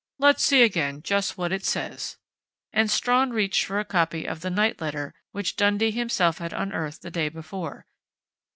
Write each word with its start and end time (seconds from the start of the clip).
Let's 0.17 0.41
see 0.43 0.63
again 0.63 1.03
just 1.03 1.37
what 1.37 1.51
it 1.51 1.63
says," 1.63 2.17
and 2.73 2.89
Strawn 2.89 3.29
reached 3.29 3.65
for 3.65 3.77
a 3.77 3.85
copy 3.85 4.25
of 4.25 4.41
the 4.41 4.49
night 4.49 4.81
letter 4.81 5.13
which 5.29 5.55
Dundee 5.55 5.91
himself 5.91 6.39
had 6.39 6.53
unearthed 6.53 7.03
the 7.03 7.11
day 7.11 7.29
before. 7.29 7.85